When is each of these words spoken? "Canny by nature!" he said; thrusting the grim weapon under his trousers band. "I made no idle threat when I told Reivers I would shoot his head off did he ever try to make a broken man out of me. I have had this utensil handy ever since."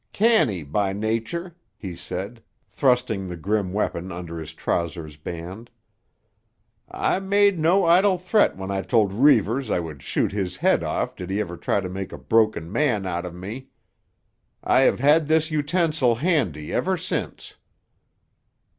"Canny 0.13 0.63
by 0.63 0.93
nature!" 0.93 1.55
he 1.77 1.95
said; 1.95 2.41
thrusting 2.67 3.27
the 3.27 3.37
grim 3.37 3.71
weapon 3.71 4.11
under 4.11 4.39
his 4.39 4.51
trousers 4.51 5.15
band. 5.15 5.69
"I 6.89 7.19
made 7.19 7.59
no 7.59 7.85
idle 7.85 8.17
threat 8.17 8.57
when 8.57 8.71
I 8.71 8.81
told 8.81 9.13
Reivers 9.13 9.69
I 9.69 9.79
would 9.79 10.01
shoot 10.01 10.31
his 10.31 10.57
head 10.57 10.81
off 10.81 11.15
did 11.15 11.29
he 11.29 11.39
ever 11.39 11.55
try 11.55 11.81
to 11.81 11.87
make 11.87 12.11
a 12.11 12.17
broken 12.17 12.71
man 12.71 13.05
out 13.05 13.27
of 13.27 13.35
me. 13.35 13.67
I 14.63 14.79
have 14.79 14.99
had 14.99 15.27
this 15.27 15.51
utensil 15.51 16.15
handy 16.15 16.73
ever 16.73 16.97
since." 16.97 17.57